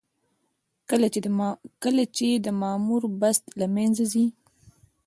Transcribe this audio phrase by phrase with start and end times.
[1.87, 4.25] کله چې د مامور بست له منځه ځي.